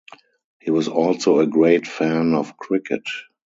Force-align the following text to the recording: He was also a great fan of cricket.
He 0.59 0.71
was 0.71 0.87
also 0.87 1.37
a 1.41 1.45
great 1.45 1.85
fan 1.85 2.33
of 2.33 2.57
cricket. 2.57 3.03